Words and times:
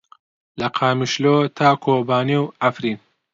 لە 0.59 0.67
قامیشلۆ 0.77 1.35
تا 1.57 1.69
کۆبانێ 1.83 2.37
و 2.43 2.45
عەفرین. 2.61 2.99